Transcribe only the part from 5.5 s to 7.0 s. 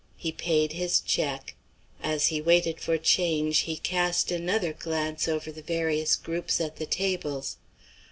the various groups at the